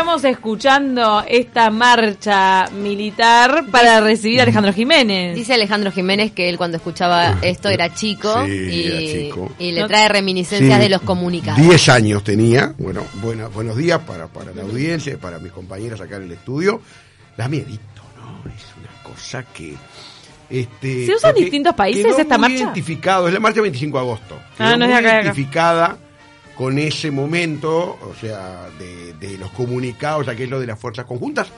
[0.00, 5.36] Estamos escuchando esta marcha militar para recibir a Alejandro Jiménez.
[5.36, 9.52] Dice Alejandro Jiménez que él cuando escuchaba esto era chico, Sí, y, era chico.
[9.58, 11.60] y le trae reminiscencias Sí, de los comunicados.
[11.60, 12.72] 10 años tenía.
[12.78, 16.80] Bueno, buena- buenos días para, para la audiencia, para mis compañeras acá en el estudio.
[17.36, 18.50] Da miedito, ¿no?
[18.50, 19.74] Es una cosa que...
[20.48, 22.64] Este, ¿Se usa en distintos países quedó esta muy marcha?
[22.64, 24.38] identificado, es la marcha 25 de agosto.
[24.58, 25.28] Ah, no es acá, de acá.
[26.60, 31.48] Con ese momento, o sea, de, de los comunicados, aquello de las fuerzas conjuntas.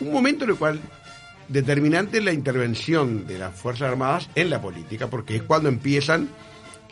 [0.00, 0.80] Un momento en el cual
[1.46, 6.28] determinante la intervención de las Fuerzas Armadas en la política, porque es cuando empiezan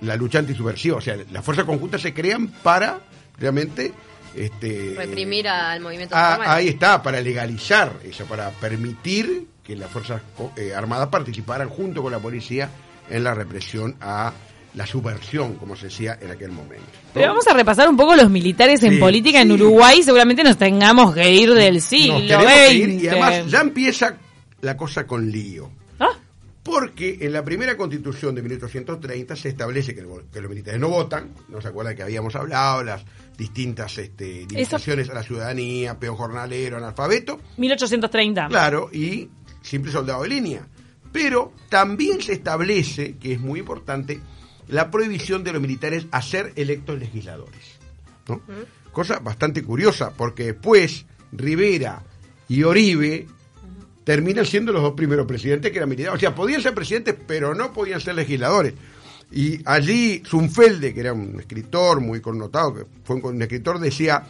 [0.02, 0.98] la lucha antisubversiva.
[0.98, 3.00] O sea, las fuerzas conjuntas se crean para
[3.36, 3.92] realmente
[4.36, 6.56] este, Reprimir al movimiento Ah, formal.
[6.58, 10.22] ahí está, para legalizar eso, para permitir que las Fuerzas
[10.56, 12.70] eh, Armadas participaran junto con la policía
[13.10, 14.32] en la represión a
[14.78, 16.84] la subversión, como se decía en aquel momento.
[16.84, 17.10] ¿no?
[17.12, 19.50] Pero vamos a repasar un poco los militares en Sí, política en.
[19.50, 20.04] Uruguay.
[20.04, 24.16] Seguramente nos tengamos que ir del siglo Nos que ir, y además ya empieza
[24.60, 25.68] la cosa con lío.
[25.98, 26.16] Ah,
[26.62, 31.60] Porque en la primera constitución de 1830 se establece que los militares no votan, ¿no
[31.60, 32.84] se acuerdan que habíamos hablado?
[32.84, 33.04] Las
[33.36, 37.40] distintas este, limitaciones a la ciudadanía, peón jornalero, analfabeto.
[37.56, 38.46] 1830.
[38.46, 39.28] Claro, y
[39.60, 40.68] simple soldado de línea.
[41.10, 44.20] Pero también se establece, que es muy importante,
[44.68, 47.78] la prohibición de los militares a ser electos legisladores.
[48.28, 48.40] ¿no?
[48.92, 52.02] Cosa bastante curiosa, porque después Rivera
[52.48, 53.26] y Oribe
[54.04, 56.16] terminan siendo los dos primeros presidentes que eran militares.
[56.16, 58.74] O sea, podían ser presidentes, pero no podían ser legisladores.
[59.30, 64.26] Y allí Zunfelde, que era un escritor muy connotado, que fue un escritor, decía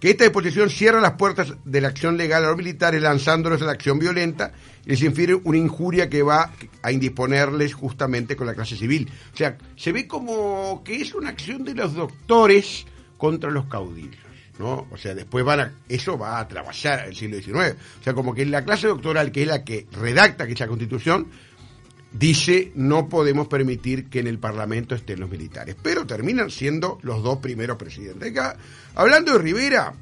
[0.00, 3.66] que esta disposición cierra las puertas de la acción legal a los militares lanzándolos a
[3.66, 4.52] la acción violenta
[4.84, 9.10] y les infiere una injuria que va a indisponerles justamente con la clase civil.
[9.32, 14.26] O sea, se ve como que es una acción de los doctores contra los caudillos.
[14.58, 14.86] ¿no?
[14.90, 17.76] O sea, después van a, eso va a trabajar el siglo XIX.
[18.00, 21.28] O sea, como que la clase doctoral, que es la que redacta aquella constitución,
[22.12, 25.76] dice no podemos permitir que en el Parlamento estén los militares.
[25.82, 28.30] Pero terminan siendo los dos primeros presidentes.
[28.30, 28.56] Acá,
[28.94, 29.94] hablando de Rivera,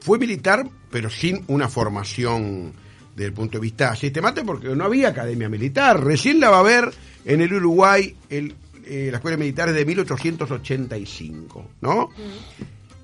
[0.00, 2.72] fue militar, pero sin una formación
[3.14, 6.02] desde el punto de vista sistemático, porque no había academia militar.
[6.02, 6.90] Recién la va a ver
[7.24, 8.54] en el Uruguay el,
[8.86, 12.10] eh, la escuela militar es de 1885, ¿no?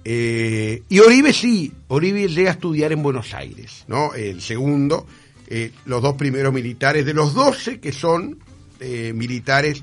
[0.04, 4.14] Eh, y Oribe sí, Oribe llega a estudiar en Buenos Aires, ¿no?
[4.14, 5.06] El segundo,
[5.48, 8.38] eh, los dos primeros militares, de los 12 que son
[8.80, 9.82] eh, militares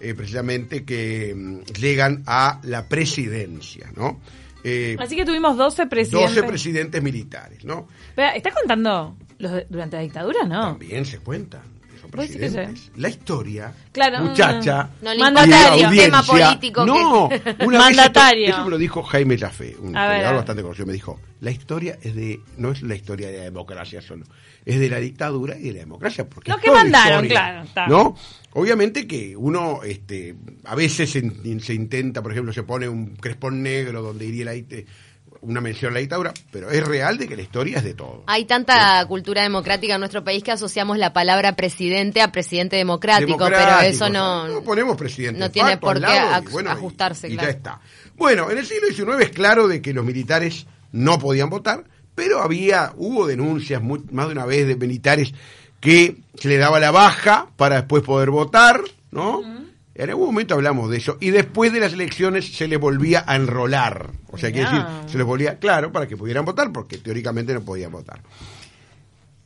[0.00, 4.20] eh, precisamente que mm, llegan a la presidencia, ¿no?
[4.64, 6.34] Eh, Así que tuvimos 12 presidentes.
[6.34, 7.86] 12 presidentes militares, ¿no?
[8.16, 10.44] ¿Estás contando los de- durante la dictadura?
[10.44, 10.60] No.
[10.70, 11.62] También se cuentan.
[12.16, 12.90] Presidentes.
[12.96, 14.20] La historia, Claro.
[14.24, 15.82] muchacha, No Mandatario.
[15.82, 17.28] la tema político que- No,
[17.66, 18.40] una Mandatario.
[18.40, 20.86] Vez esto, esto me lo dijo Jaime Jaffe, un historiador bastante conocido.
[20.86, 24.24] Me dijo: La historia es de, no es la historia de la democracia solo,
[24.64, 26.28] es de la dictadura y de la democracia.
[26.28, 27.86] Porque Lo es que mandaron, historia, claro, está.
[27.88, 28.16] ¿No?
[28.54, 30.34] Obviamente que uno, este,
[30.64, 34.46] a veces se, in- se intenta, por ejemplo, se pone un crespón negro donde iría
[34.46, 34.86] la, dicte-
[35.46, 38.24] una mención a la dictadura, pero es real de que la historia es de todo.
[38.26, 43.38] Hay tanta cultura democrática en nuestro país que asociamos la palabra presidente a presidente democrático,
[43.48, 44.48] pero eso no...
[44.48, 45.38] no ponemos presidente.
[45.38, 47.48] no tiene por qué lado, aj- y bueno, y- ajustarse, y, claro.
[47.48, 47.80] ya está.
[48.16, 51.84] Bueno, en el siglo XIX es claro de que los militares no podían votar,
[52.14, 55.32] pero había, hubo denuncias más de una vez de militares
[55.80, 58.80] que se le daba la baja para después poder votar,
[59.10, 59.42] ¿no?
[59.98, 61.16] En algún momento hablamos de eso.
[61.20, 64.10] Y después de las elecciones se les volvía a enrolar.
[64.30, 67.62] O sea, quiere decir, se les volvía, claro, para que pudieran votar, porque teóricamente no
[67.62, 68.20] podían votar.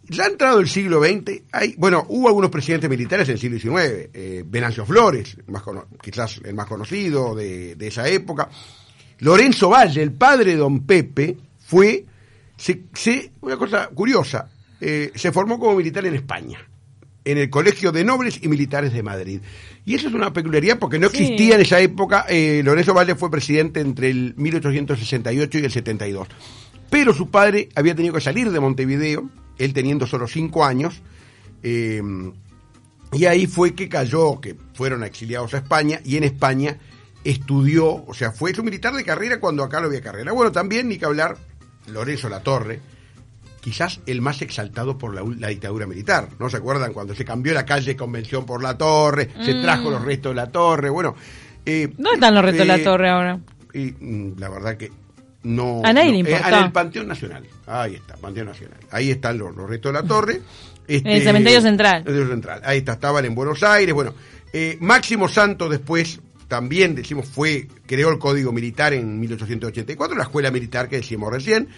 [0.09, 3.59] Ya ha entrado el siglo XX, hay, bueno, hubo algunos presidentes militares en el siglo
[3.61, 8.49] XIX, eh, Venancio Flores, más cono- quizás el más conocido de, de esa época.
[9.21, 12.05] Lorenzo Valle, el padre de Don Pepe, fue,
[12.57, 14.51] se, se- una cosa curiosa,
[14.81, 16.59] eh, se formó como militar en España,
[17.31, 19.41] en el Colegio de Nobles y Militares de Madrid.
[19.87, 21.19] Y eso es una peculiaridad porque no Sí.
[21.23, 26.29] existía en esa época, eh, Lorenzo Valle fue presidente entre el 1868 y el 72.
[26.91, 29.29] Pero su padre había tenido que salir de Montevideo,
[29.59, 31.01] él teniendo solo cinco años,
[31.63, 32.03] eh,
[33.13, 36.79] y ahí fue que cayó, que fueron exiliados a España, y en España
[37.25, 40.33] estudió, o sea, fue su militar de carrera cuando acá no había carrera.
[40.33, 41.37] Bueno, también, ni que hablar,
[41.89, 42.81] Lorenzo Latorre,
[43.61, 46.29] quizás el más exaltado por la, la dictadura militar.
[46.39, 50.03] ¿No se acuerdan cuando se cambió la calle Convención por la Torre, se trajo los
[50.05, 50.91] restos de la Torre?
[50.91, 51.15] Bueno.
[51.67, 53.41] eh, ¿Dónde están los restos de eh, la torre ahora?
[53.75, 54.91] y mm, la verdad que
[55.43, 55.81] no.
[55.85, 57.45] A nadie no, le eh, en el Panteón Nacional.
[57.67, 58.79] Ahí está, Panteón Nacional.
[58.91, 60.41] Ahí están los, los restos de la torre.
[60.87, 61.99] Este, En el cementerio central.
[61.99, 62.63] el cementerio central.
[62.65, 63.95] Ahí está, estaban en Buenos Aires.
[63.95, 64.15] Bueno,
[64.53, 70.51] eh, Máximo Santos después también decimos fue, creó el Código Militar en 1884, la escuela
[70.51, 71.69] militar que decíamos recién,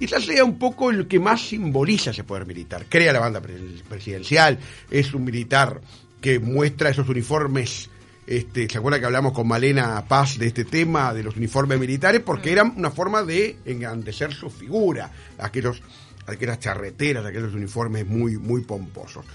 [0.00, 2.86] quizás sea un poco el que más simboliza ese poder militar.
[2.88, 4.58] Crea la banda presidencial,
[4.90, 5.82] es un militar
[6.22, 7.90] que muestra esos uniformes.
[8.26, 12.22] Este, ¿Se acuerda que hablamos con Malena Paz de este tema, de los uniformes militares?
[12.24, 15.82] Porque eran una forma de engrandecer su figura, aquellos,
[16.26, 19.26] aquellas charreteras, aquellos uniformes muy, muy pomposos.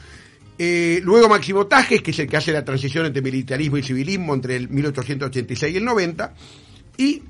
[0.58, 4.34] Eh, luego Máximo Tajes, que es el que hace la transición entre militarismo y civilismo
[4.34, 6.34] entre el 1886 y el 90.
[6.98, 7.22] Y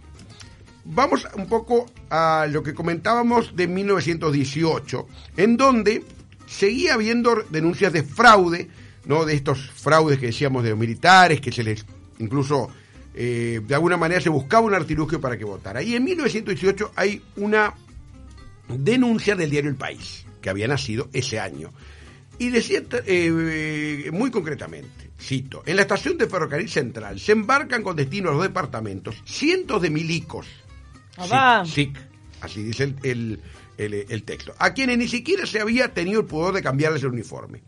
[0.85, 6.03] vamos un poco a lo que comentábamos de 1918, en donde
[6.47, 8.69] seguía habiendo denuncias de fraude,
[9.05, 9.25] ¿no?
[9.25, 11.85] De estos fraudes que decíamos de los militares, que se les
[12.19, 12.69] incluso
[13.13, 15.81] eh, de alguna manera se buscaba un artilugio para que votara.
[15.81, 17.73] Y en 1918 hay una
[18.67, 21.71] denuncia del diario El País, que había nacido ese año
[22.37, 27.95] y decía eh, muy concretamente, cito, en la estación de ferrocarril central se embarcan con
[27.95, 30.47] destino a los departamentos cientos de milicos.
[31.17, 31.63] Ah,
[32.41, 33.41] así dice el,
[33.77, 34.53] el, texto.
[34.57, 37.63] A quienes ni siquiera se había tenido el pudor de cambiarles el uniforme.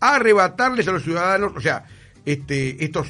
[0.00, 1.84] Arrebatarles a los ciudadanos, o sea,
[2.24, 3.08] este, estos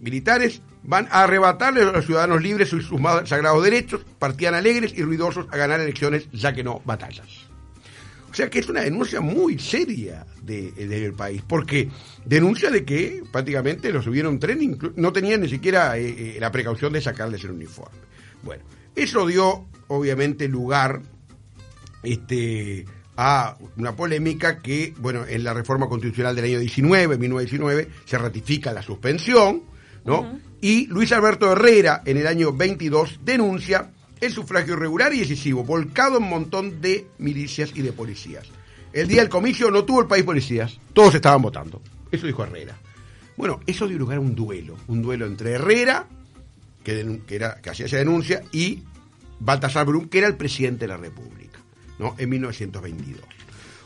[0.00, 5.02] militares van a arrebatarles a los ciudadanos libres sus, sus sagrados derechos, partían alegres y
[5.02, 7.52] ruidosos a ganar elecciones, ya que no batallas.
[8.32, 11.90] O sea que es una denuncia muy seria del país, porque
[12.24, 16.94] denuncia de que prácticamente los subieron tren, no tenían ni siquiera eh, eh, la precaución
[16.94, 17.98] de sacarles el uniforme.
[18.42, 21.02] Bueno, eso dio obviamente lugar
[22.02, 22.86] este,
[23.16, 28.72] a una polémica que, bueno, en la reforma constitucional del año 19, 1919, se ratifica
[28.72, 29.62] la suspensión,
[30.04, 30.38] ¿no?
[30.60, 33.90] Y Luis Alberto Herrera, en el año 22, denuncia
[34.20, 38.48] el sufragio irregular y decisivo, volcado en un montón de milicias y de policías.
[38.92, 41.82] El día del comicio no tuvo el país policías, todos estaban votando.
[42.10, 42.76] Eso dijo Herrera.
[43.36, 46.06] Bueno, eso dio lugar a un duelo, un duelo entre Herrera,
[46.82, 48.82] que, era, que hacía esa denuncia, y
[49.40, 51.58] Baltasar Brum, que era el presidente de la República,
[51.98, 52.14] ¿no?
[52.18, 53.20] en 1922.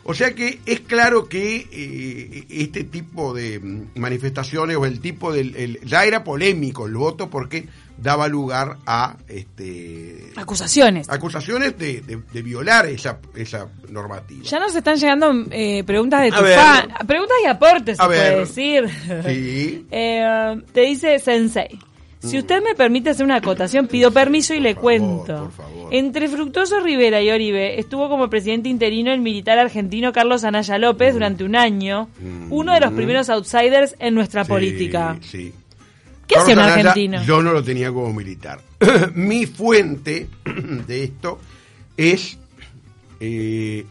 [0.08, 3.60] O sea que es claro que eh, este tipo de
[3.96, 5.80] manifestaciones o el tipo del...
[5.84, 7.66] ya era polémico el voto porque
[7.98, 14.96] daba lugar a este acusaciones acusaciones de, de, violar esa, esa normativa ya nos están
[14.96, 18.88] llegando eh, preguntas de tu fan preguntas y aportes se puede decir
[19.24, 19.86] sí.
[19.90, 21.78] eh, te dice sensei
[22.26, 25.50] si usted me permite hacer una acotación, pido permiso y le cuento.
[25.90, 31.14] Entre Fructuoso Rivera y Oribe estuvo como presidente interino el militar argentino Carlos Anaya López
[31.14, 32.08] durante un año,
[32.50, 35.16] uno de los primeros outsiders en nuestra política.
[35.20, 35.52] Sí.
[36.26, 37.22] ¿Qué hacía un argentino?
[37.24, 38.60] Yo no lo tenía como militar.
[39.14, 40.28] Mi fuente
[40.86, 41.38] de esto
[41.96, 42.38] es.
[43.20, 43.86] Eh,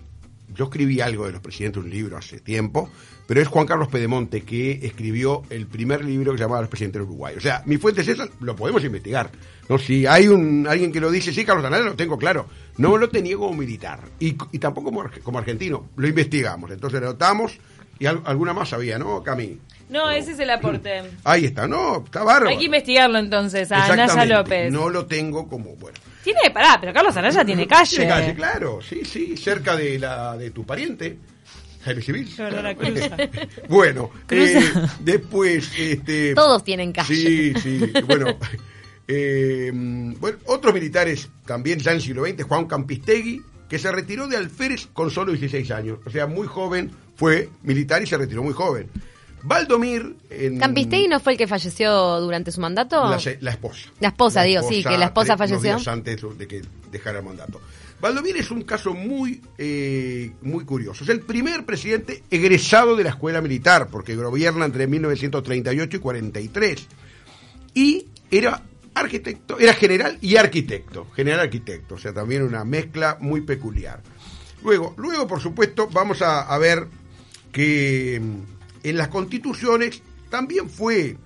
[0.53, 2.89] yo escribí algo de los presidentes, un libro hace tiempo,
[3.27, 7.01] pero es Juan Carlos Pedemonte que escribió el primer libro que se llamaba Los presidentes
[7.01, 7.35] del Uruguay.
[7.37, 9.31] O sea, mi fuente es esa, lo podemos investigar.
[9.67, 12.47] No, si hay un alguien que lo dice, sí, Carlos Anaya lo tengo claro.
[12.77, 15.89] No lo tenía como militar y, tampoco como, como, argentino.
[15.95, 17.57] Lo investigamos, entonces lo notamos
[17.97, 19.57] y alguna más había, ¿no, Cami?
[19.89, 21.03] No, ese es el aporte.
[21.23, 22.49] Ahí está, no, está bárbaro.
[22.49, 24.71] Hay que investigarlo entonces, a Anaya López.
[24.71, 25.97] No lo tengo como, bueno.
[26.23, 27.97] Tiene, pará, pero Carlos Anaya tiene calle.
[27.97, 31.17] Tiene calle, claro, sí, sí, cerca de la de tu pariente.
[31.85, 32.27] Jaime Civil.
[33.69, 35.71] bueno, eh, después...
[35.77, 37.15] Este, Todos tienen calle.
[37.15, 38.37] Sí, sí, bueno...
[39.07, 43.39] Eh, bueno, otros militares también ya en el siglo XX, Juan Campistegui,
[43.69, 45.99] que se retiró de alférez con solo 16 años.
[46.07, 48.89] O sea, muy joven, fue militar y se retiró muy joven.
[49.43, 50.15] Valdomir.
[50.31, 50.57] En...
[50.57, 53.07] ¿Campistegui no fue el que falleció durante su mandato?
[53.07, 53.91] La, esposa.
[53.99, 55.77] La esposa, digo, sí, que la esposa falleció.
[55.85, 57.61] antes de que dejara el mandato.
[58.01, 61.03] Valdomir es un caso muy, eh, muy curioso.
[61.03, 66.87] Es el primer presidente egresado de la escuela militar, porque gobierna entre 1938 y 43.
[67.73, 68.61] Y era
[68.93, 74.01] arquitecto, era general y arquitecto, general arquitecto, o sea, también una mezcla muy peculiar.
[74.63, 76.87] Luego, luego por supuesto, vamos a ver
[77.51, 81.17] que en las constituciones también fue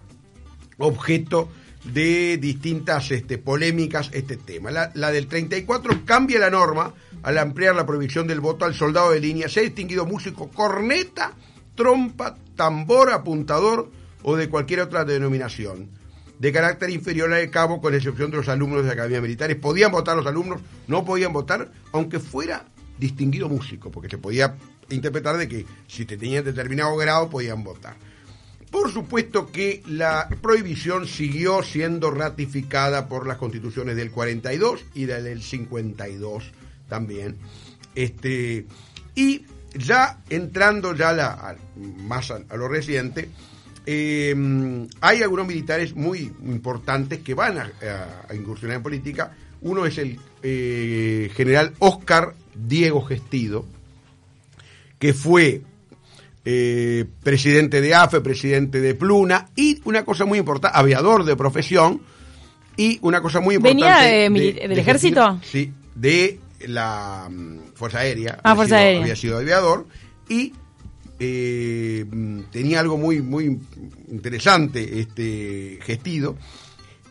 [0.78, 1.50] objeto
[1.94, 4.72] de distintas este, polémicas este tema.
[4.72, 6.94] La, del 34 cambia la norma
[7.24, 11.34] al ampliar la prohibición del voto al soldado de línea, sea distinguido músico, corneta,
[11.76, 13.90] trompa, tambor, apuntador
[14.24, 15.90] o de cualquier otra denominación.
[16.38, 19.58] De carácter inferior al cabo, con excepción de los alumnos de la Academia Militares.
[19.58, 22.66] Podían votar los alumnos, no podían votar, aunque fuera
[22.98, 24.56] distinguido músico, porque se podía
[24.90, 27.96] interpretar de que si te tenían determinado grado podían votar.
[28.72, 35.42] Por supuesto que la prohibición siguió siendo ratificada por las constituciones del 42 y del
[35.42, 36.52] 52
[36.88, 37.38] también.
[37.96, 38.66] Este,
[39.16, 43.30] y ya entrando ya la, más a, lo reciente,
[43.86, 44.36] eh,
[45.02, 47.72] hay algunos militares muy importantes que van a,
[48.30, 49.36] a incursionar en política.
[49.62, 53.66] Uno es el eh, general Oscar Diego Gestido,
[54.98, 55.64] que fue
[56.46, 62.02] eh, presidente de AFE, presidente de Pluna, y una cosa muy importante, aviador de profesión,
[62.78, 64.30] y una cosa muy importante.
[64.30, 65.40] ¿Venía de, del ejército?
[65.44, 68.40] Sí, de la um, Fuerza Aérea.
[68.44, 69.02] Ah, Fuerza sido, Aérea.
[69.02, 69.88] Había sido aviador,
[70.30, 70.54] y
[71.20, 72.06] eh,
[72.52, 73.60] tenía algo muy, muy
[74.10, 76.38] interesante este Gestido.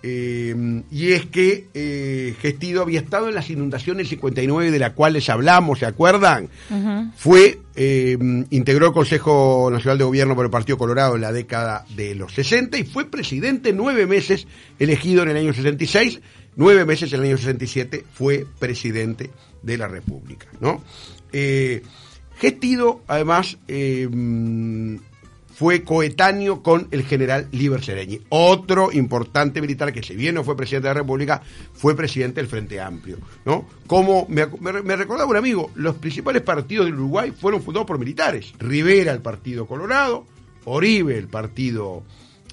[0.02, 4.92] Eh, y es que eh, Gestido había estado en las inundaciones del 59 de las
[4.92, 6.48] cuales hablamos, ¿se acuerdan?
[6.70, 7.12] Uh -huh.
[7.16, 8.16] Fue, eh,
[8.50, 12.32] integró el Consejo Nacional de Gobierno por el Partido Colorado en la década de los
[12.34, 14.46] 60 y fue presidente nueve meses,
[14.78, 16.20] elegido en el año 66,
[16.56, 19.30] nueve meses en el año 67 fue presidente
[19.62, 20.82] de la República, ¿no?
[21.32, 21.82] Eh,
[22.38, 23.58] Gestido, además,
[25.58, 30.56] fue coetáneo con el general Liber Sereñi, otro importante militar que si bien no fue
[30.56, 31.42] presidente de la República,
[31.74, 33.66] fue presidente del Frente Amplio, ¿no?
[33.88, 37.98] Como me, me, me recordaba un amigo, los principales partidos del Uruguay fueron fundados por
[37.98, 38.52] militares.
[38.60, 40.26] Rivera, el Partido Colorado,
[40.64, 42.04] Oribe, el Partido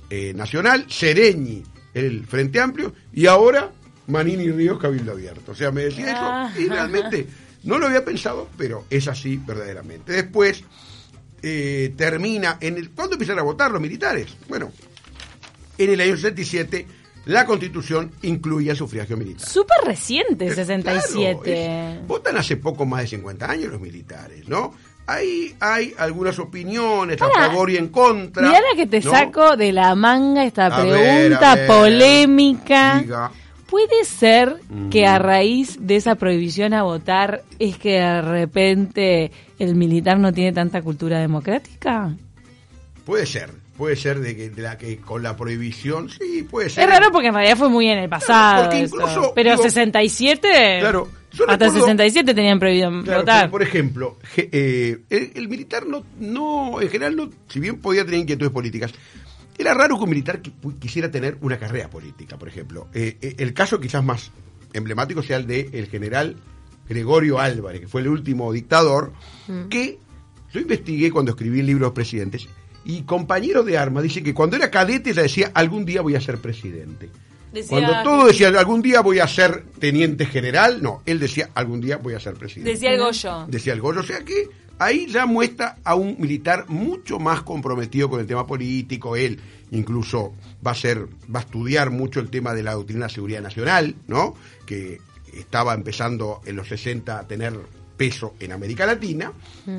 [0.10, 1.62] eh, Nacional, Sereñi,
[1.94, 3.72] el Frente Amplio, y ahora
[4.08, 5.52] Manini Ríos, Cabildo Abierto.
[5.52, 6.52] O sea, me decía Ah.
[6.52, 7.28] eso y realmente
[7.64, 10.12] no lo había pensado, pero es así verdaderamente.
[10.12, 10.64] Después
[11.48, 14.36] eh, termina en el ¿cuándo empiezan a votar los militares?
[14.50, 14.72] Bueno,
[15.78, 16.88] en el año 67
[17.26, 19.48] la Constitución incluía el sufragio militar.
[19.48, 21.40] Súper reciente, 67.
[21.44, 24.74] Claro, es, votan hace poco más de 50 años los militares, ¿no?
[25.08, 28.50] Ahí hay algunas opiniones a favor y en contra.
[28.50, 29.12] La que te ¿no?
[29.12, 33.00] saco de la manga esta A pregunta ver, polémica.
[33.02, 33.32] diga.
[33.70, 34.90] ¿Puede ser Mm.
[34.90, 40.32] que a raíz de esa prohibición a votar es que de repente el militar no
[40.32, 42.14] tiene tanta cultura democrática?
[43.06, 46.84] Puede ser, puede ser de que, de la que con la prohibición, sí, puede ser.
[46.84, 48.76] Es raro porque en realidad fue muy en el pasado.
[48.78, 50.78] incluso, Pero digo, 67.
[50.80, 53.50] Claro, Hasta recuerdo- 67 tenían prohibido Claro, votar.
[53.52, 58.06] por ejemplo, je- eh, el, el militar no, no, en general, no, si bien podía
[58.06, 58.94] tener inquietudes políticas,
[59.58, 60.42] era raro que un militar
[60.80, 62.88] quisiera tener una carrera política, por ejemplo.
[62.94, 64.32] Eh, eh, el caso quizás más
[64.74, 66.36] emblemático sea el de el general
[66.88, 69.14] Gregorio Álvarez, que fue el último dictador,
[69.70, 69.98] que
[70.54, 72.48] yo investigué cuando escribí el libro de los presidentes,
[72.84, 76.22] y compañeros de armas dicen que cuando era cadete ya decía, algún día voy a
[76.22, 77.10] ser presidente.
[77.52, 81.80] Decía- Cuando todo decía, algún día voy a ser teniente general, no, él decía, algún
[81.82, 83.46] día voy a ser presidente Decía el Goyo.
[83.48, 84.02] decía el Goyo.
[84.02, 88.46] O sea que ahí ya muestra a un militar mucho más comprometido con el tema
[88.46, 89.16] político.
[89.16, 89.40] Él
[89.72, 90.34] incluso
[90.66, 93.96] va a ser, va a estudiar mucho el tema de la doctrina de seguridad nacional,
[94.08, 94.36] ¿no?
[94.66, 95.00] Que
[95.38, 97.54] estaba empezando en los 60 a tener
[97.98, 99.32] peso en América Latina.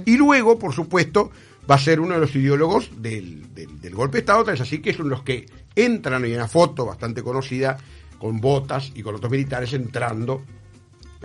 [0.06, 1.30] Y luego, por supuesto,
[1.70, 4.60] va a ser uno de los ideólogos del, del- del golpe de Estado, tal es
[4.60, 7.76] así que son los que entran, hay una foto bastante conocida,
[8.18, 10.42] con botas y con otros militares entrando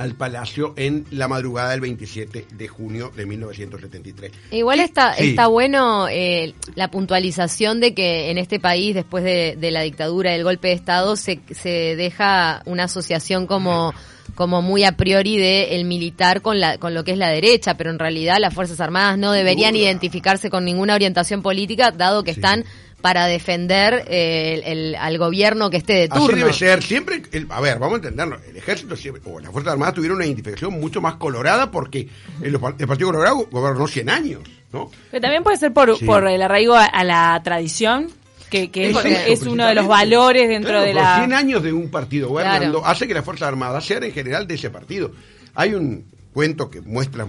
[0.02, 4.32] al Palacio en la madrugada del 27 de junio de 1973.
[4.52, 5.30] Igual está, Sí.
[5.30, 10.32] está bueno eh, la puntualización de que en este país, después de, de la dictadura
[10.32, 13.94] y del golpe de Estado, se, se deja una asociación como
[14.36, 17.76] como muy a priori de el militar con la con lo que es la derecha,
[17.76, 22.34] pero en realidad las Fuerzas Armadas no deberían identificarse con ninguna orientación política, dado que
[22.34, 22.40] Sí.
[22.40, 22.64] están
[23.02, 26.38] para defender el- el- al gobierno que esté de Así turno.
[26.38, 26.82] debe ser.
[26.84, 28.38] Siempre, el- a ver, vamos a entenderlo.
[28.48, 32.08] El ejército siempre, o las Fuerzas Armadas tuvieron una identificación mucho más colorada porque
[32.42, 34.42] el, el Partido Colorado gobernó 100 años,
[34.72, 34.90] ¿no?
[35.10, 36.06] Pero también puede ser por, Sí.
[36.06, 38.08] por el arraigo a, a la tradición,
[38.50, 41.16] que, que es, Eso, es uno de los valores dentro Claro, de la...
[41.20, 42.86] 100 años de un partido gobernando Claro.
[42.86, 45.12] hace que las Fuerzas Armadas sean en general de ese partido.
[45.56, 47.26] Hay un cuento que muestra,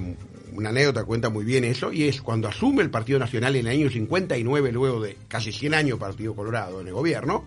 [0.55, 3.73] una anécdota cuenta muy bien eso, y es cuando asume el Partido Nacional en el
[3.73, 7.45] año 59, luego de casi 100 años Partido Colorado en el gobierno,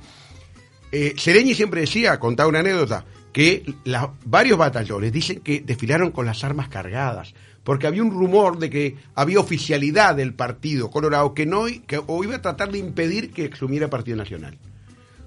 [0.92, 6.26] eh, Sereñi siempre decía, contaba una anécdota, que la- varios batallones dicen que desfilaron con
[6.26, 7.34] las armas cargadas,
[7.64, 12.24] porque había un rumor de que había oficialidad del Partido Colorado que no que, o
[12.24, 14.58] iba a tratar de impedir que asumiera Partido Nacional.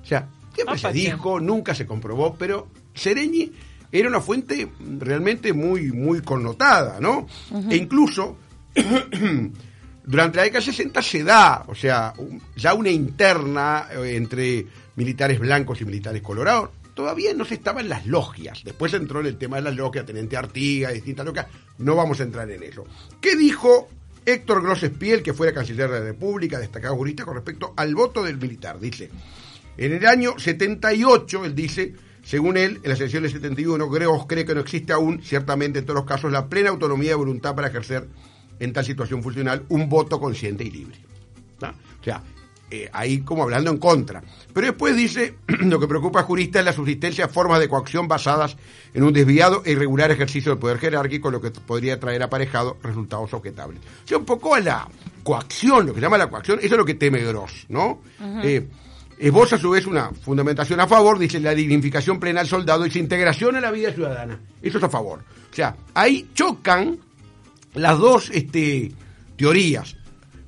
[0.03, 3.53] O sea, siempre se dijo, nunca se comprobó, pero Sereñi
[3.91, 4.69] era una fuente
[4.99, 7.27] realmente muy, muy connotada, ¿no?
[7.71, 8.37] E incluso
[10.05, 14.67] durante la década 60 se da, o sea, un- ya una interna eh, entre
[14.97, 16.71] militares blancos y militares colorados.
[16.95, 18.63] Todavía no se estaba en las logias.
[18.65, 21.47] Después entró en el tema de las logias, Tenente Artigas, distintas logias.
[21.79, 22.85] No vamos a entrar en eso.
[23.21, 23.89] ¿Qué dijo
[24.27, 28.37] Héctor Grossespiel, que fuera canciller de la República, destacado jurista, con respecto al voto del
[28.39, 28.81] militar?
[28.81, 29.11] Dice,
[29.77, 31.95] en el año 78, él dice,
[32.29, 35.87] según él, en la sección del 71, Greos cree que no existe aún, ciertamente en
[35.87, 38.07] todos los casos, la plena autonomía de voluntad para ejercer
[38.61, 40.99] en tal situación funcional un voto consciente y libre.
[41.59, 41.75] ¿tá?
[41.99, 42.23] O sea,
[42.71, 44.23] eh, ahí como hablando en contra.
[44.53, 48.09] Pero después dice, lo que preocupa a jurista es la subsistencia de formas de coacción
[48.09, 48.59] basadas
[48.93, 53.33] en un desviado e irregular ejercicio del poder jerárquico, lo que podría traer aparejado resultados
[53.33, 53.81] objetables.
[54.05, 54.87] O sea, un poco a la
[55.23, 58.03] coacción, lo que se llama la coacción, eso es lo que teme Gross, ¿no?
[58.43, 58.69] Eh,
[59.31, 62.91] vos a su vez una fundamentación a favor, dice la dignificación plena al soldado y
[62.91, 64.41] su integración en la vida ciudadana.
[64.63, 65.25] Eso es a favor.
[65.51, 66.99] O sea, ahí chocan
[67.75, 68.93] las dos este,
[69.37, 69.97] teorías.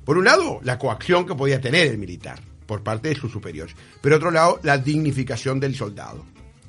[0.05, 3.75] Por un lado, la coacción que podía tener el militar por parte de sus superiores.
[4.01, 6.25] Pero otro lado, la dignificación del soldado,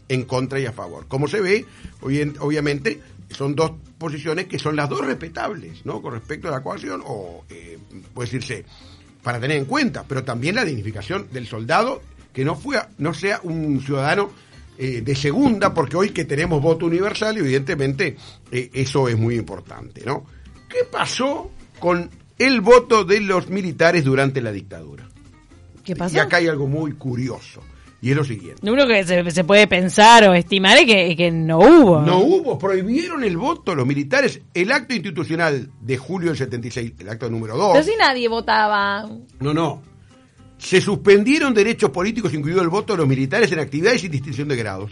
[0.08, 1.06] en contra y a favor.
[1.06, 1.64] Como se ve,
[2.00, 6.02] obviamente, son dos posiciones que son las dos respetables, ¿no?
[6.02, 7.78] Con respecto a la coacción, o eh,
[8.12, 8.64] puede decirse,
[9.22, 12.02] para tener en cuenta, pero también la dignificación del soldado,
[12.32, 14.30] que no, fue, no sea un ciudadano
[14.78, 18.16] eh, de segunda, porque hoy que tenemos voto universal, evidentemente
[18.50, 20.24] eh, eso es muy importante, ¿no?
[20.68, 25.08] ¿Qué pasó con el voto de los militares durante la dictadura?
[25.84, 26.16] ¿Qué pasó?
[26.16, 27.62] Y acá hay algo muy curioso.
[28.02, 28.60] Y es lo siguiente.
[28.66, 32.02] Lo único que se, puede pensar o estimar es que, no hubo.
[32.02, 34.40] No hubo, prohibieron el voto los militares.
[34.52, 37.74] El acto institucional de julio del 76, el acto número 2.
[37.74, 39.08] Pero si nadie votaba.
[39.38, 39.82] No, no.
[40.58, 44.56] Se suspendieron derechos políticos, incluido el voto de los militares en actividades sin distinción de
[44.56, 44.90] grados.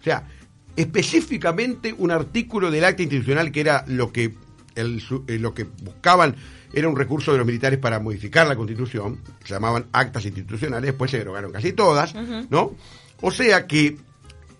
[0.00, 0.26] O sea,
[0.74, 4.34] específicamente un artículo del acto institucional que era lo que,
[4.74, 6.34] el, eh, lo que buscaban
[6.72, 11.10] era un recurso de los militares para modificar la constitución, se llamaban actas institucionales, después
[11.10, 12.14] se derogaron casi todas,
[12.50, 12.74] ¿no?
[13.20, 13.96] O sea que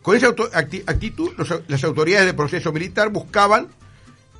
[0.03, 1.33] con esa actitud
[1.69, 3.69] las autoridades del proceso militar buscaban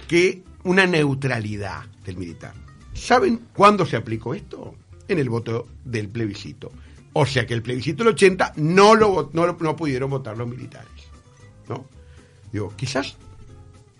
[0.07, 2.55] que una neutralidad del militar.
[2.95, 4.75] ¿Saben cuándo se aplicó esto?
[5.07, 6.73] En el voto del plebiscito.
[7.13, 10.89] O sea que el plebiscito del 80 no lo, no, no pudieron votar los militares.
[11.69, 11.85] ¿no?
[12.53, 13.17] Digo, quizás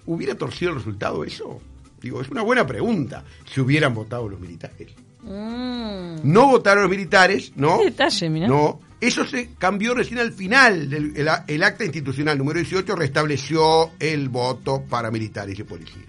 [0.07, 1.61] hubiera torcido el resultado eso.
[2.01, 4.89] Digo, es una buena pregunta si hubieran votado los militares.
[5.23, 6.21] Mm.
[6.23, 7.79] No votaron los militares, ¿no?
[7.79, 10.89] detalle, No, eso se cambió recién al final.
[10.89, 11.15] Del,
[11.47, 16.07] el, acta institucional número 18 restableció el voto para militares y policías.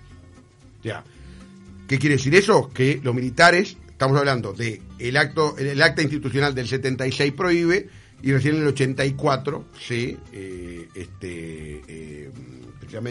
[0.83, 1.03] Ya.
[1.87, 2.69] ¿Qué quiere decir eso?
[2.69, 7.89] Que los militares, estamos hablando de el acto, el, acta institucional del 76 prohíbe
[8.21, 12.31] y recién en el 84 se eh, este eh,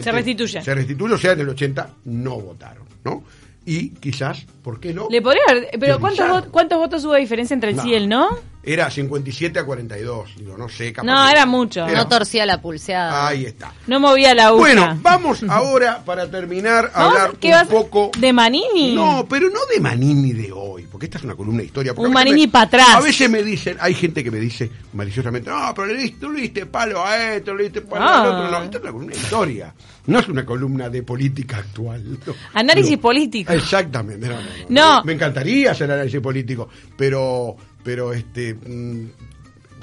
[0.01, 0.61] se restituye.
[0.61, 3.23] Se restituye, o sea, en el 80 no votaron, ¿no?
[3.65, 5.07] Y quizás, ¿por qué no?
[5.09, 5.43] Le podría
[5.79, 8.29] pero ¿cuántos, ¿cuántos votos hubo de diferencia entre el sí y el no?
[8.61, 10.93] Era 57 a 42, digo, no sé.
[11.01, 11.87] no, era mucho.
[11.87, 13.27] no torcía la pulseada.
[13.27, 13.73] Ahí está.
[13.87, 14.59] No movía la aguja.
[14.59, 18.11] Bueno, vamos ahora, para terminar, a hablar un poco...
[18.17, 18.95] ¿De Manini?
[18.95, 21.93] No, pero no de Manini de hoy, porque esta es una columna de historia.
[21.95, 22.95] Un Manini para atrás.
[22.95, 26.41] A veces me dicen, hay gente que me dice maliciosamente, no, pero le diste, le
[26.41, 28.51] diste palo a esto, le diste palo a otro.
[28.51, 29.73] No, esta es una columna de historia.
[30.07, 32.17] No es una columna de política actual.
[32.53, 33.53] Análisis político.
[33.53, 34.27] Exactamente.
[34.67, 35.03] no.
[35.03, 36.67] Me encantaría hacer análisis político,
[36.97, 39.07] pero pero este mm,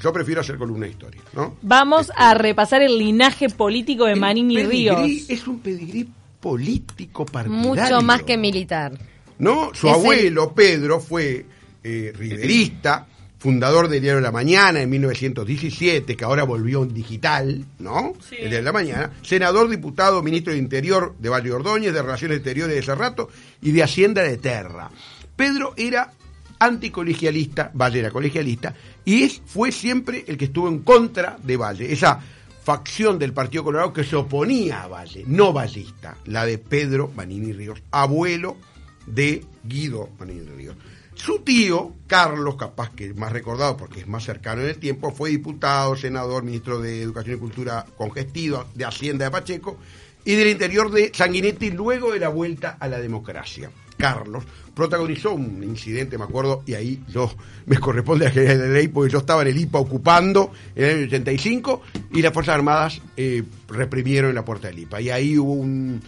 [0.01, 1.57] yo prefiero hacer columna de historia, ¿no?
[1.61, 4.99] Vamos este, a repasar el linaje político de Manini Ríos.
[5.27, 6.07] Es un pedigrí
[6.39, 7.69] político partidario.
[7.69, 8.93] Mucho más que militar.
[9.39, 9.71] ¿No?
[9.73, 11.45] Su abuelo, Pedro, fue
[11.83, 13.07] eh, riverista,
[13.39, 18.13] fundador del Diario de la Mañana en 1917, que ahora volvió en digital, ¿no?
[18.31, 19.11] El Diario de la Mañana.
[19.21, 23.29] Senador, diputado, ministro de Interior de Valle Ordóñez, de Relaciones Exteriores de ese rato
[23.61, 24.89] y de Hacienda de Terra.
[25.35, 26.13] Pedro era
[26.59, 28.73] anticolegialista, Valle era colegialista,
[29.05, 32.19] y es, fue siempre el que estuvo en contra de Valle, esa
[32.67, 37.53] facción del Partido Colorado que se oponía a Valle, no vallista, la de Pedro Manini
[37.53, 38.57] Ríos, abuelo
[39.05, 40.75] de Guido Manini Ríos.
[41.15, 45.11] Su tío, Carlos, capaz que es más recordado porque es más cercano en el tiempo,
[45.11, 49.79] fue diputado, senador, ministro de Educación y Cultura congestido de Hacienda de Pacheco
[50.25, 53.71] y del interior de Sanguinetti luego de la vuelta a la democracia.
[53.97, 57.31] Carlos, protagonizó un incidente, me acuerdo, y ahí yo
[57.65, 60.95] me corresponde a general de ley porque yo estaba en el IPA ocupando en el
[60.97, 61.81] año 85
[62.13, 65.01] y las Fuerzas Armadas eh, reprimieron en la puerta del IPA.
[65.01, 66.01] Y ahí hubo un,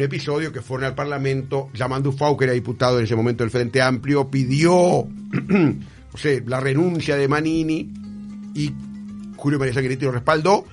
[0.00, 3.82] episodio que fueron al Parlamento, llamando Ufau, que era diputado en ese momento del Frente
[3.82, 5.06] Amplio, pidió
[6.46, 7.92] la renuncia de Manini
[8.54, 8.72] y
[9.36, 10.64] Julio María Sanguinetti lo respaldó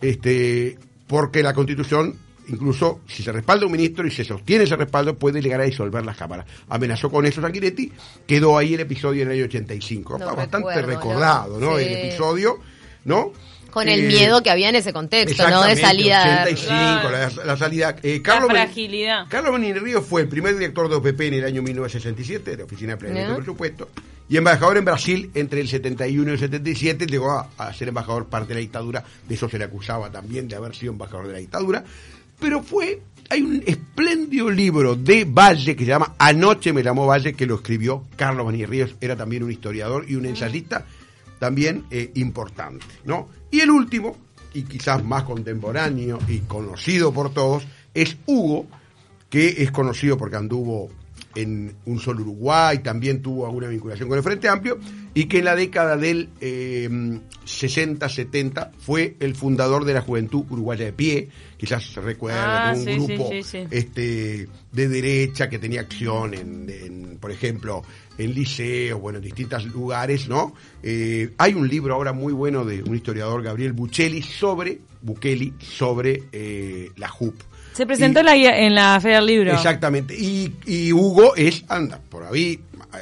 [0.00, 2.16] este, porque la Constitución
[2.48, 6.04] incluso si se respalda un ministro y se sostiene ese respaldo, puede llegar a disolver
[6.04, 6.44] la Cámara.
[6.68, 7.90] Amenazó con eso Sanguinetti,
[8.26, 10.16] quedó ahí el episodio en el año 85.
[10.16, 11.78] Está bastante recordado, ¿no?
[11.78, 12.58] El episodio,
[13.04, 13.32] ¿no?
[13.74, 15.64] Con el miedo que había en ese contexto, ¿no?
[15.64, 16.44] De salida.
[16.44, 17.96] 85, la, salida.
[18.04, 19.26] Eh, Carlos la fragilidad.
[19.28, 22.92] Carlos Río fue el primer director de OPP en el año 1967, de la Oficina
[22.92, 23.88] de Planeamiento y Presupuesto,
[24.28, 27.06] y embajador en Brasil entre el 71 y el 77.
[27.06, 30.46] Llegó a, a ser embajador parte de la dictadura, de eso se le acusaba también
[30.46, 31.84] de haber sido embajador de la dictadura
[32.44, 37.32] pero fue, hay un espléndido libro de Valle que se llama Anoche me llamó Valle,
[37.32, 40.84] que lo escribió Carlos Maní Ríos, era también un historiador y un ensayista
[41.38, 43.30] también eh, importante, ¿no?
[43.50, 44.18] Y el último,
[44.52, 48.66] y quizás más contemporáneo y conocido por todos, es Hugo,
[49.30, 50.90] que es conocido porque anduvo
[51.34, 54.78] en un solo Uruguay, también tuvo alguna vinculación con el Frente Amplio,
[55.14, 60.86] y que en la década del 60-70 eh, fue el fundador de la Juventud Uruguaya
[60.86, 63.58] de Pie, quizás se recuerda, Ah, un sí, grupo sí, sí.
[63.70, 67.82] este de derecha que tenía acción en, en, por ejemplo,
[68.18, 70.54] en liceos, bueno, en distintos lugares, ¿no?
[70.82, 76.24] Eh, hay un libro ahora muy bueno de un historiador, Gabriel Buccelli, sobre, Bukeli, sobre
[76.32, 77.34] eh, la JUP.
[77.74, 79.52] Se presentó en la, Feria del Libro.
[79.52, 80.14] Exactamente.
[80.16, 82.60] Y, y Hugo es, anda, por ahí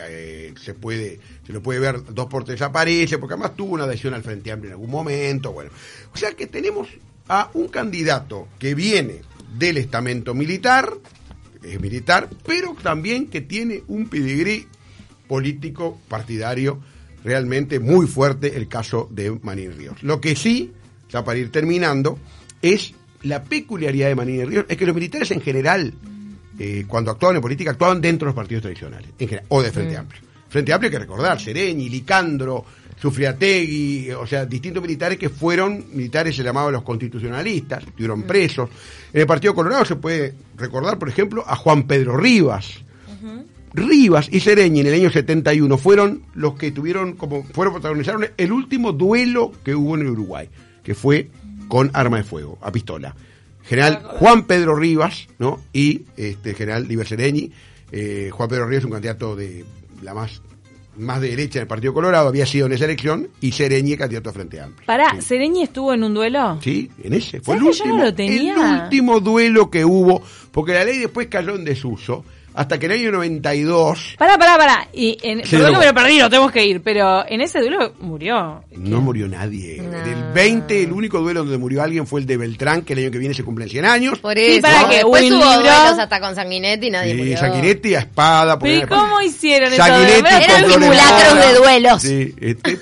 [0.09, 3.85] eh, se puede, se lo puede ver dos por tres aparece, porque además tuvo una
[3.85, 5.71] adhesión al Frente Amplio en algún momento, bueno.
[6.15, 6.89] O sea que tenemos
[7.29, 9.21] a un candidato que viene
[9.59, 10.95] del estamento militar,
[11.63, 14.67] es militar, pero también que tiene un pedigrí
[15.29, 16.81] político partidario
[17.25, 20.03] realmente muy fuerte, el caso de Manín Ríos.
[20.03, 20.73] Lo que sí,
[21.11, 22.19] ya para ir terminando,
[22.63, 25.93] es la peculiaridad de Manín Ríos, es que los militares en general,
[26.59, 29.71] eh, cuando actuaban en política, actuaban dentro de los partidos tradicionales, en general, o de
[29.71, 30.23] Frente Amplio.
[30.49, 32.65] Frente Amplio hay que recordar, Sereñi, Licandro,
[33.01, 38.69] Sufriategui, o sea, distintos militares que fueron militares, se llamaban los constitucionalistas, estuvieron presos.
[39.13, 42.83] En el Partido Colorado se puede recordar, por ejemplo, a Juan Pedro Rivas,
[43.75, 48.53] Rivas y Sereñi en el año 71 fueron los que tuvieron como fueron protagonizaron el
[48.53, 50.49] último duelo que hubo en el Uruguay,
[50.83, 51.31] que fue
[51.73, 53.17] con arma de fuego, a pistola.
[53.65, 55.59] General Juan Pedro Rivas, ¿no?
[55.73, 57.51] Y este general Liber Sereñi.
[57.91, 59.65] Eh, Juan Pedro Rivas es un candidato de
[60.03, 60.43] la más
[60.99, 64.29] más de derecha en el Partido Colorado, había sido en esa elección, y Sereñi candidato
[64.29, 64.87] a Frente Amplio.
[64.87, 65.23] Pará, Sí.
[65.23, 66.59] ¿Sereñi estuvo en un duelo?
[66.61, 67.41] Sí, en ese.
[67.41, 70.99] Fue el ¿Sabes que yo último, no el último duelo que hubo, porque la ley
[70.99, 72.23] después cayó en desuso,
[72.55, 74.89] hasta que en el año 92 Pará, pará, pará.
[74.93, 75.79] Y en, Se perdón que drogó.
[75.81, 78.63] me lo perdí, lo tenemos que ir, pero en ese duelo murió.
[78.73, 79.81] no murió nadie.
[79.83, 79.99] No.
[80.05, 83.11] Del 20, el único duelo donde murió alguien fue el de Beltrán, que el año
[83.11, 84.19] que viene se cumplen 100 años.
[84.19, 84.63] Por Sí, eso.
[84.63, 87.39] para que Después hubo duelos hasta con Sanguinetti y nadie Y murió.
[87.39, 88.59] Sanguinetti a espada.
[88.59, 89.83] ¿Pero y cómo hicieron eso?
[89.83, 92.03] Sanguinetti Eran simulacros de duelos.
[92.03, 92.77] Sí, este,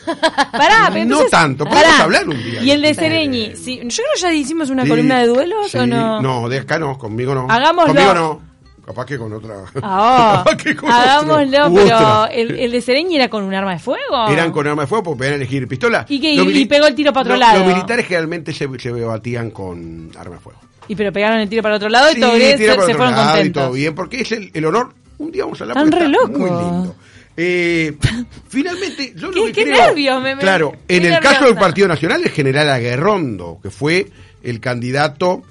[0.52, 2.62] Pará, pero No entonces- tanto, podemos hablar un día.
[2.62, 5.70] Y el de Sereñi, sí, yo creo que ya hicimos una sí, columna de duelos
[5.70, 5.78] sí.
[5.78, 6.20] o no.
[6.20, 7.46] No, de acá no, conmigo no.
[7.50, 7.94] Hagámoslo.
[7.94, 8.49] Conmigo no.
[8.90, 9.54] Capaz que con otra.
[9.82, 12.26] Ah, Capaz que con hagámoslo, pero otra.
[12.32, 14.28] el, el de Sereñi era con un arma de fuego.
[14.28, 16.04] Eran con arma de fuego porque podían elegir pistola.
[16.08, 17.58] ¿Y pegó el tiro para otro lado.
[17.60, 20.58] Los militares generalmente se, se batían con arma de fuego.
[20.88, 22.98] Y pero pegaron el tiro para otro lado y Sí, todo bien, se, se fueron
[23.12, 23.62] lado y contentos.
[23.62, 24.92] todo bien, porque es el, el honor.
[25.18, 26.30] Un día vamos a Están porque re locos.
[26.38, 26.96] muy lindo.
[27.36, 27.96] Eh,
[28.48, 31.34] finalmente, yo lo ¿Qué- que qué creo- nervios, me- claro, en el nerviosa.
[31.34, 34.08] caso del Partido Nacional, el general Aguerrondo, que fue
[34.42, 35.42] el candidato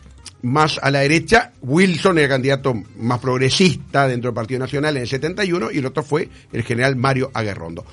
[0.42, 5.04] más a la derecha, Wilson era el candidato más progresista dentro del Partido Nacional en
[5.04, 7.86] el 71 y el otro fue el general Mario Aguerrondo.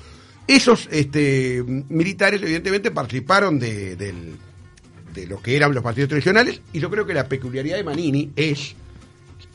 [0.47, 6.89] Esos este, militares evidentemente participaron de, de lo que eran los partidos tradicionales y yo
[6.89, 8.75] creo que la peculiaridad de Manini es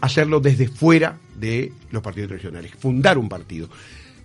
[0.01, 3.69] hacerlo desde fuera de los partidos tradicionales, fundar un partido.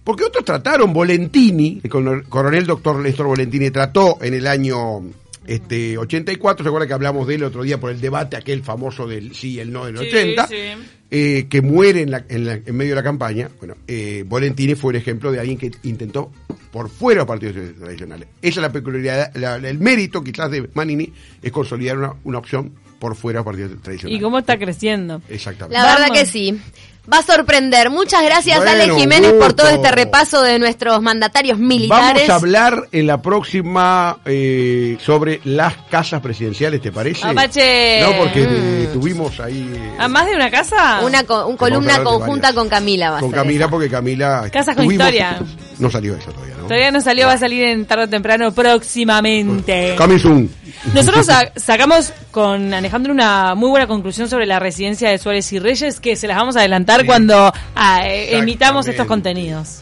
[0.03, 5.03] Porque otros trataron, Volentini, el coronel doctor Néstor Volentini trató en el año
[5.47, 9.07] este 84, se acuerda que hablamos de él otro día por el debate aquel famoso
[9.07, 10.55] del sí y el no del Sí, 80, sí.
[11.09, 13.49] eh, que muere en, la- en la- en medio de la campaña.
[13.59, 16.31] Bueno, eh, Volentini fue el ejemplo de alguien que intentó
[16.71, 18.27] por fuera de los partidos tradicionales.
[18.41, 22.73] Esa es la peculiaridad, la- el mérito quizás de Manini es consolidar una, una opción
[22.99, 24.19] por fuera de los partidos tradicionales.
[24.19, 25.21] ¿Y cómo está creciendo?
[25.29, 25.77] Exactamente.
[25.77, 26.19] La verdad Vamos.
[26.19, 26.59] que sí.
[27.11, 27.89] Va a sorprender.
[27.89, 32.27] Muchas gracias, Bueno, Ale Jiménez, por todo este repaso de nuestros mandatarios militares.
[32.27, 37.25] Vamos a hablar en la próxima eh, sobre las casas presidenciales, ¿te parece?
[37.25, 38.01] Apache.
[38.01, 39.71] No, porque eh, tuvimos ahí...
[39.73, 40.99] eh, ¿A más de una casa?
[41.05, 43.11] Una co- un columna conjunta con Camila.
[43.11, 43.71] Va a con Camila, esa.
[43.71, 44.49] porque Camila...
[44.51, 45.39] Casas con tuvimos- historia.
[45.79, 46.63] No salió eso todavía, ¿no?
[46.63, 49.95] Todavía no salió, va a salir en tarde o temprano próximamente.
[49.97, 50.49] Coming.
[50.93, 55.59] Nosotros sa- sacamos con Alejandro una muy buena conclusión sobre la residencia de Suárez y
[55.59, 56.96] Reyes que se las vamos a adelantar.
[57.05, 59.75] Cuando ah, emitamos estos contenidos.